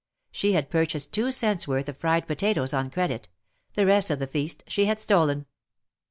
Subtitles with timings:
[0.31, 3.29] She had purchased two cents' worth of fried potatoes on credit;
[3.75, 5.45] the rest of the feast she had stolen.